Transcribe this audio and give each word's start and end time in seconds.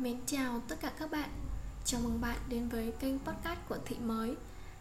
Mến 0.00 0.16
chào 0.26 0.60
tất 0.68 0.76
cả 0.80 0.92
các 0.98 1.10
bạn. 1.10 1.30
Chào 1.84 2.00
mừng 2.00 2.20
bạn 2.20 2.36
đến 2.48 2.68
với 2.68 2.92
kênh 3.00 3.18
podcast 3.18 3.58
của 3.68 3.78
Thị 3.84 3.96
Mới. 4.04 4.36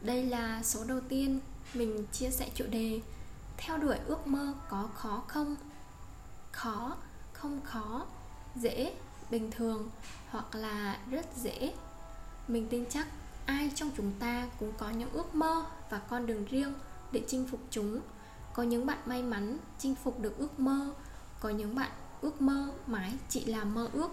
Đây 0.00 0.24
là 0.24 0.62
số 0.62 0.84
đầu 0.84 1.00
tiên 1.08 1.40
mình 1.74 2.06
chia 2.12 2.30
sẻ 2.30 2.50
chủ 2.54 2.64
đề 2.70 3.00
Theo 3.56 3.78
đuổi 3.78 3.96
ước 4.06 4.26
mơ 4.26 4.54
có 4.68 4.88
khó 4.94 5.22
không? 5.28 5.56
Khó, 6.52 6.96
không 7.32 7.60
khó, 7.64 8.06
dễ, 8.56 8.94
bình 9.30 9.50
thường 9.50 9.90
hoặc 10.30 10.54
là 10.54 10.98
rất 11.10 11.26
dễ. 11.36 11.74
Mình 12.48 12.66
tin 12.70 12.84
chắc 12.90 13.08
ai 13.46 13.70
trong 13.74 13.90
chúng 13.96 14.12
ta 14.18 14.46
cũng 14.60 14.72
có 14.78 14.90
những 14.90 15.10
ước 15.10 15.34
mơ 15.34 15.64
và 15.90 15.98
con 15.98 16.26
đường 16.26 16.44
riêng 16.44 16.74
để 17.12 17.22
chinh 17.28 17.46
phục 17.50 17.60
chúng. 17.70 18.00
Có 18.54 18.62
những 18.62 18.86
bạn 18.86 18.98
may 19.06 19.22
mắn 19.22 19.58
chinh 19.78 19.94
phục 19.94 20.20
được 20.20 20.38
ước 20.38 20.60
mơ 20.60 20.94
Có 21.40 21.48
những 21.48 21.74
bạn 21.74 21.90
ước 22.20 22.42
mơ 22.42 22.68
mãi 22.86 23.12
chỉ 23.28 23.44
là 23.44 23.64
mơ 23.64 23.88
ước 23.92 24.10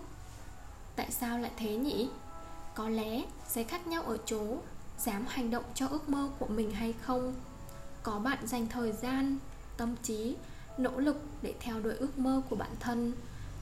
tại 0.99 1.11
sao 1.11 1.37
lại 1.37 1.51
thế 1.57 1.75
nhỉ? 1.75 2.09
Có 2.75 2.89
lẽ 2.89 3.23
sẽ 3.47 3.63
khác 3.63 3.87
nhau 3.87 4.03
ở 4.03 4.17
chỗ 4.25 4.57
dám 4.97 5.25
hành 5.27 5.51
động 5.51 5.63
cho 5.73 5.87
ước 5.87 6.09
mơ 6.09 6.29
của 6.39 6.47
mình 6.47 6.71
hay 6.71 6.93
không. 6.93 7.33
Có 8.03 8.19
bạn 8.19 8.47
dành 8.47 8.67
thời 8.67 8.91
gian, 8.91 9.37
tâm 9.77 9.95
trí, 10.03 10.35
nỗ 10.77 10.99
lực 10.99 11.21
để 11.41 11.53
theo 11.59 11.79
đuổi 11.79 11.93
ước 11.93 12.19
mơ 12.19 12.41
của 12.49 12.55
bản 12.55 12.69
thân. 12.79 13.13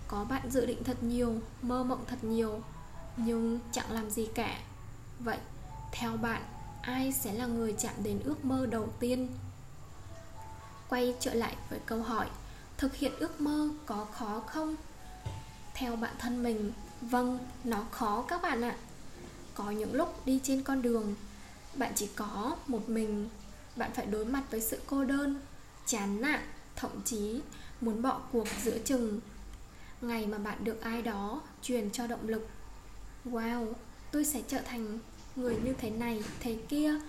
Có 0.07 0.23
bạn 0.23 0.49
dự 0.51 0.65
định 0.65 0.83
thật 0.83 1.03
nhiều, 1.03 1.33
mơ 1.61 1.83
mộng 1.83 2.05
thật 2.07 2.23
nhiều, 2.23 2.61
nhưng 3.17 3.59
chẳng 3.71 3.91
làm 3.91 4.09
gì 4.09 4.27
cả. 4.35 4.59
Vậy, 5.19 5.37
theo 5.91 6.17
bạn, 6.17 6.41
ai 6.81 7.13
sẽ 7.13 7.33
là 7.33 7.45
người 7.45 7.75
chạm 7.79 7.95
đến 8.03 8.19
ước 8.23 8.45
mơ 8.45 8.65
đầu 8.65 8.89
tiên? 8.99 9.27
Quay 10.89 11.15
trở 11.19 11.33
lại 11.33 11.55
với 11.69 11.79
câu 11.85 12.01
hỏi, 12.01 12.27
thực 12.77 12.95
hiện 12.95 13.11
ước 13.19 13.41
mơ 13.41 13.69
có 13.85 14.05
khó 14.05 14.39
không? 14.39 14.75
Theo 15.73 15.95
bản 15.95 16.13
thân 16.19 16.43
mình 16.43 16.71
Vâng, 17.01 17.39
nó 17.63 17.83
khó 17.91 18.25
các 18.27 18.41
bạn 18.41 18.61
ạ. 18.61 18.75
Có 19.57 19.71
những 19.71 19.93
lúc 19.93 20.25
đi 20.25 20.39
trên 20.43 20.63
con 20.63 20.81
đường 20.81 21.15
Bạn 21.75 21.91
chỉ 21.95 22.09
có 22.15 22.55
một 22.67 22.89
mình 22.89 23.29
Bạn 23.75 23.91
phải 23.95 24.05
đối 24.05 24.25
mặt 24.25 24.43
với 24.51 24.61
sự 24.61 24.79
cô 24.87 25.03
đơn 25.03 25.41
Chán 25.85 26.21
nản 26.21 26.39
Thậm 26.75 26.91
chí 27.05 27.41
muốn 27.81 28.01
bỏ 28.01 28.21
cuộc 28.31 28.47
giữa 28.63 28.77
chừng. 28.77 29.19
Ngày 30.01 30.27
mà 30.27 30.37
bạn 30.37 30.63
được 30.63 30.81
ai 30.81 31.01
đó 31.01 31.41
Truyền 31.61 31.91
cho 31.91 32.07
động 32.07 32.27
lực 32.27 32.47
Wow, 33.25 33.73
tôi 34.11 34.25
sẽ 34.25 34.41
trở 34.47 34.61
thành 34.61 34.99
người 35.35 35.57
như 35.63 35.73
thế 35.73 35.89
này, 35.89 36.23
thế 36.39 36.57
kia 36.69 36.99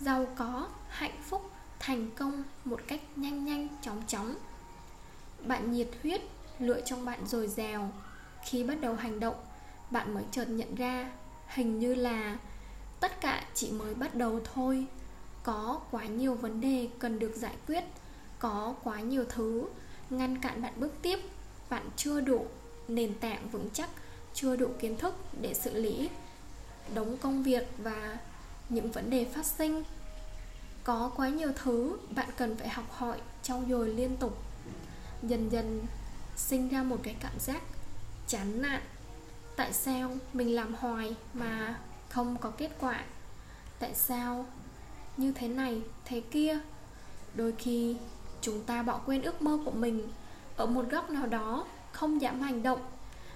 Giàu 0.00 0.26
có, 0.36 0.68
hạnh 0.88 1.22
phúc, 1.28 1.50
thành 1.78 2.10
công 2.16 2.42
Một 2.64 2.80
cách 2.86 3.00
nhanh 3.16 3.44
nhanh, 3.44 3.68
chóng 3.82 4.02
chóng. 4.06 4.34
Bạn 5.46 5.72
nhiệt 5.72 5.88
huyết, 6.02 6.20
lựa 6.58 6.80
trong 6.80 7.04
bạn 7.04 7.26
dồi 7.26 7.48
dào 7.48 7.92
khi 8.44 8.64
bắt 8.64 8.80
đầu 8.80 8.94
hành 8.94 9.20
động, 9.20 9.34
bạn 9.90 10.14
mới 10.14 10.24
chợt 10.30 10.44
nhận 10.48 10.74
ra 10.74 11.10
hình 11.46 11.78
như 11.78 11.94
là 11.94 12.38
tất 13.00 13.20
cả 13.20 13.44
chỉ 13.54 13.70
mới 13.70 13.94
bắt 13.94 14.14
đầu 14.14 14.40
thôi. 14.54 14.86
Có 15.42 15.80
quá 15.90 16.04
nhiều 16.04 16.34
vấn 16.34 16.60
đề 16.60 16.88
cần 16.98 17.18
được 17.18 17.32
giải 17.36 17.56
quyết, 17.66 17.84
có 18.38 18.74
quá 18.82 19.00
nhiều 19.00 19.24
thứ 19.28 19.68
ngăn 20.10 20.38
cản 20.38 20.62
bạn 20.62 20.72
bước 20.76 20.92
tiếp. 21.02 21.18
Bạn 21.70 21.88
chưa 21.96 22.20
đủ 22.20 22.46
nền 22.88 23.14
tảng 23.14 23.48
vững 23.48 23.68
chắc, 23.72 23.90
chưa 24.34 24.56
đủ 24.56 24.68
kiến 24.80 24.96
thức 24.96 25.14
để 25.40 25.54
xử 25.54 25.74
lý 25.74 26.10
đống 26.94 27.16
công 27.16 27.42
việc 27.42 27.68
và 27.78 28.18
những 28.68 28.90
vấn 28.90 29.10
đề 29.10 29.24
phát 29.24 29.46
sinh. 29.46 29.84
Có 30.84 31.12
quá 31.16 31.28
nhiều 31.28 31.52
thứ 31.62 31.96
bạn 32.14 32.28
cần 32.36 32.56
phải 32.56 32.68
học 32.68 32.90
hỏi 32.90 33.20
trau 33.42 33.62
dồi 33.68 33.88
liên 33.88 34.16
tục. 34.16 34.38
Dần 35.22 35.48
dần 35.48 35.86
sinh 36.36 36.68
ra 36.68 36.82
một 36.82 36.98
cái 37.02 37.16
cảm 37.20 37.38
giác 37.38 37.62
chán 38.30 38.62
nản. 38.62 38.80
Tại 39.56 39.72
sao 39.72 40.10
mình 40.32 40.54
làm 40.54 40.74
hoài 40.74 41.16
mà 41.34 41.78
không 42.08 42.36
có 42.40 42.50
kết 42.50 42.70
quả? 42.80 43.04
Tại 43.78 43.94
sao 43.94 44.46
như 45.16 45.32
thế 45.32 45.48
này, 45.48 45.82
thế 46.04 46.20
kia? 46.20 46.58
Đôi 47.34 47.54
khi 47.58 47.96
chúng 48.40 48.64
ta 48.64 48.82
bỏ 48.82 49.00
quên 49.06 49.22
ước 49.22 49.42
mơ 49.42 49.58
của 49.64 49.70
mình 49.70 50.08
ở 50.56 50.66
một 50.66 50.84
góc 50.90 51.10
nào 51.10 51.26
đó, 51.26 51.66
không 51.92 52.20
dám 52.20 52.40
hành 52.40 52.62
động, 52.62 52.80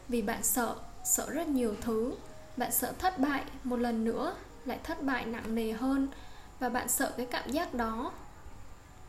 vì 0.09 0.23
bạn 0.23 0.43
sợ 0.43 0.77
sợ 1.05 1.31
rất 1.31 1.49
nhiều 1.49 1.75
thứ. 1.81 2.15
Bạn 2.57 2.73
sợ 2.73 2.93
thất 2.99 3.19
bại 3.19 3.45
một 3.65 3.77
lần 3.77 4.05
nữa, 4.05 4.35
lại 4.65 4.79
thất 4.83 5.03
bại 5.03 5.27
nặng 5.27 5.55
nề 5.55 5.73
hơn, 5.73 6.09
và 6.59 6.69
bạn 6.69 6.89
sợ 6.89 7.13
cái 7.17 7.27
cảm 7.27 7.51
giác 7.51 7.75
đó. 7.75 8.13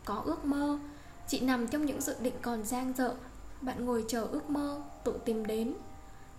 Có 0.06 0.22
ước 0.26 0.46
mơ 0.46 0.80
chị 1.28 1.40
nằm 1.40 1.68
trong 1.68 1.86
những 1.86 2.02
dự 2.02 2.16
định 2.20 2.36
còn 2.42 2.64
dang 2.64 2.94
dở 2.98 3.16
bạn 3.66 3.86
ngồi 3.86 4.06
chờ 4.08 4.28
ước 4.32 4.50
mơ, 4.50 4.82
tự 5.04 5.20
tìm 5.26 5.46
đến. 5.46 5.74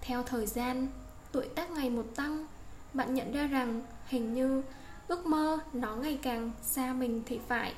Theo 0.00 0.22
thời 0.22 0.46
gian, 0.46 0.88
tuổi 1.32 1.48
tác 1.48 1.70
ngày 1.70 1.90
một 1.90 2.06
tăng, 2.16 2.46
bạn 2.94 3.14
nhận 3.14 3.32
ra 3.32 3.46
rằng 3.46 3.82
hình 4.06 4.34
như 4.34 4.62
ước 5.08 5.26
mơ 5.26 5.58
nó 5.72 5.96
ngày 5.96 6.18
càng 6.22 6.50
xa 6.62 6.92
mình 6.92 7.22
thì 7.26 7.40
phải. 7.48 7.74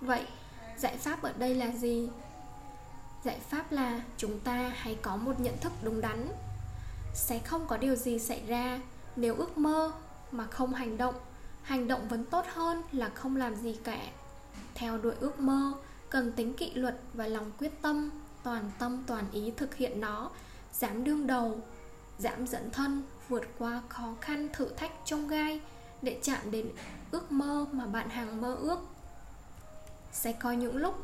Vậy, 0.00 0.26
giải 0.76 0.96
pháp 0.96 1.22
ở 1.22 1.32
đây 1.38 1.54
là 1.54 1.68
gì? 1.68 2.08
Giải 3.24 3.40
pháp 3.48 3.72
là 3.72 4.00
chúng 4.16 4.40
ta 4.40 4.72
hãy 4.74 4.98
có 5.02 5.16
một 5.16 5.40
nhận 5.40 5.58
thức 5.58 5.72
đúng 5.82 6.00
đắn. 6.00 6.28
Sẽ 7.14 7.38
không 7.38 7.66
có 7.66 7.76
điều 7.76 7.96
gì 7.96 8.18
xảy 8.18 8.46
ra 8.46 8.80
nếu 9.16 9.34
ước 9.34 9.58
mơ 9.58 9.92
mà 10.32 10.46
không 10.46 10.74
hành 10.74 10.96
động. 10.96 11.14
Hành 11.62 11.88
động 11.88 12.08
vẫn 12.08 12.24
tốt 12.24 12.44
hơn 12.54 12.82
là 12.92 13.08
không 13.08 13.36
làm 13.36 13.56
gì 13.56 13.76
cả. 13.84 13.98
Theo 14.74 14.98
đuổi 14.98 15.14
ước 15.20 15.40
mơ 15.40 15.72
cần 16.12 16.32
tính 16.32 16.54
kỷ 16.54 16.74
luật 16.74 17.00
và 17.14 17.26
lòng 17.26 17.50
quyết 17.58 17.82
tâm, 17.82 18.10
toàn 18.42 18.70
tâm, 18.78 19.04
toàn 19.06 19.24
ý 19.32 19.52
thực 19.56 19.74
hiện 19.74 20.00
nó, 20.00 20.30
dám 20.72 21.04
đương 21.04 21.26
đầu, 21.26 21.60
dám 22.18 22.46
dẫn 22.46 22.70
thân, 22.70 23.02
vượt 23.28 23.42
qua 23.58 23.82
khó 23.88 24.14
khăn 24.20 24.48
thử 24.52 24.68
thách 24.68 24.92
trong 25.04 25.28
gai 25.28 25.60
để 26.02 26.20
chạm 26.22 26.50
đến 26.50 26.70
ước 27.10 27.32
mơ 27.32 27.66
mà 27.72 27.86
bạn 27.86 28.10
hàng 28.10 28.40
mơ 28.40 28.54
ước. 28.54 28.78
Sẽ 30.12 30.32
có 30.32 30.52
những 30.52 30.76
lúc 30.76 30.94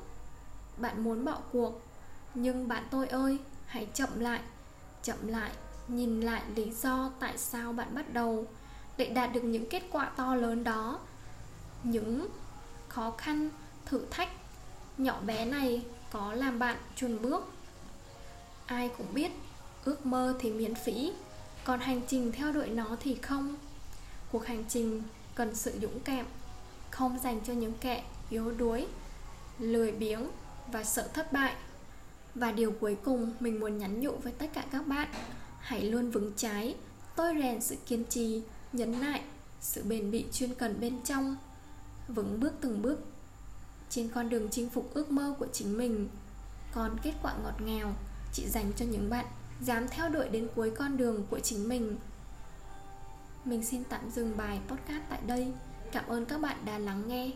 bạn 0.77 1.05
muốn 1.05 1.25
bỏ 1.25 1.39
cuộc, 1.53 1.81
nhưng 2.35 2.69
bạn 2.69 2.85
tôi 2.91 3.09
ơi, 3.09 3.39
hãy 3.67 3.89
chậm 3.95 4.21
lại 4.21 4.41
chậm 5.03 5.29
lại, 5.29 5.51
nhìn 5.89 6.21
lại 6.21 6.43
lý 6.55 6.73
do 6.73 7.11
tại 7.21 7.39
sao 7.39 7.73
bạn 7.73 7.95
bắt 7.95 8.13
đầu 8.13 8.47
để 8.97 9.07
đạt 9.07 9.33
được 9.33 9.45
những 9.45 9.69
kết 9.69 9.83
quả 9.93 10.11
to 10.17 10.35
lớn 10.35 10.65
đó. 10.65 10.99
Những 11.83 12.29
khó 12.89 13.11
khăn, 13.19 13.51
thử 13.87 14.07
thách 14.11 14.29
nhỏ 14.99 15.21
bé 15.21 15.45
này 15.45 15.83
có 16.11 16.33
làm 16.33 16.59
bạn 16.59 16.77
chùn 16.97 17.23
bước. 17.23 17.49
Ai 18.67 18.91
cũng 18.99 19.15
biết, 19.15 19.31
ước 19.85 20.07
mơ 20.07 20.37
thì 20.41 20.51
miễn 20.51 20.75
phí. 20.75 21.13
Còn 21.65 21.81
hành 21.81 22.01
trình 22.09 22.33
theo 22.33 22.53
đuổi 22.53 22.69
nó 22.69 22.97
thì 23.01 23.15
không. 23.15 23.57
Cuộc 24.33 24.47
hành 24.47 24.65
trình 24.69 25.03
cần 25.35 25.55
sự 25.55 25.73
dũng 25.83 26.01
cảm, 26.01 26.27
không 26.91 27.19
dành 27.23 27.41
cho 27.45 27.53
những 27.53 27.73
kẻ 27.81 28.05
yếu 28.31 28.51
đuối, 28.51 28.87
lười 29.59 29.93
biếng 29.93 30.29
và 30.73 30.85
sợ 30.85 31.09
thất 31.15 31.33
bại. 31.33 31.55
Và 32.35 32.53
điều 32.53 32.73
cuối 32.81 32.97
cùng 33.05 33.33
mình 33.41 33.61
muốn 33.61 33.79
nhắn 33.79 34.01
nhủ 34.01 34.13
với 34.23 34.33
tất 34.33 34.47
cả 34.55 34.65
các 34.73 34.87
bạn, 34.87 35.09
hãy 35.61 35.83
luôn 35.83 36.11
vững 36.11 36.33
trái 36.37 36.75
tôi 37.17 37.35
rèn 37.43 37.61
sự 37.61 37.77
kiên 37.87 38.05
trì 38.05 38.43
nhấn 38.73 39.01
nại, 39.01 39.23
sự 39.61 39.83
bền 39.83 40.11
bỉ 40.11 40.25
chuyên 40.33 40.55
cần 40.55 40.81
bên 40.81 40.99
trong. 41.05 41.37
Vững 42.09 42.41
bước 42.41 42.53
từng 42.61 42.83
bước 42.83 42.99
trên 43.91 44.09
con 44.09 44.28
đường 44.28 44.49
chinh 44.50 44.71
phục 44.71 44.94
ước 44.94 45.10
mơ 45.10 45.34
của 45.38 45.47
chính 45.53 45.78
mình. 45.78 46.09
Còn 46.72 46.97
kết 47.03 47.12
quả 47.22 47.34
ngọt 47.43 47.60
ngào, 47.60 47.93
chị 48.32 48.47
dành 48.49 48.72
cho 48.76 48.84
những 48.84 49.10
bạn 49.10 49.26
dám 49.60 49.88
theo 49.88 50.09
đuổi 50.09 50.28
đến 50.28 50.49
cuối 50.54 50.71
con 50.71 50.97
đường 50.97 51.26
của 51.31 51.41
chính 51.41 51.69
mình. 51.69 51.97
Mình 53.44 53.65
xin 53.65 53.84
tạm 53.84 54.10
dừng 54.10 54.37
bài 54.37 54.60
podcast 54.69 55.03
tại 55.10 55.21
đây. 55.26 55.53
Cảm 55.93 56.06
ơn 56.09 56.26
các 56.26 56.41
bạn 56.41 56.56
đã 56.65 56.78
lắng 56.78 57.03
nghe. 57.09 57.31